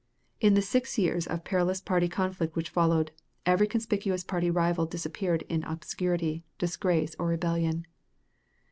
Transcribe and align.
In 0.39 0.55
the 0.55 0.63
six 0.63 0.97
years 0.97 1.27
of 1.27 1.43
perilous 1.43 1.79
party 1.79 2.07
conflict 2.09 2.55
which 2.55 2.71
followed, 2.71 3.11
every 3.45 3.67
conspicuous 3.67 4.23
party 4.23 4.49
rival 4.49 4.87
disappeared 4.87 5.43
in 5.47 5.63
obscurity, 5.63 6.43
disgrace, 6.57 7.15
or 7.19 7.27
rebellion. 7.27 7.85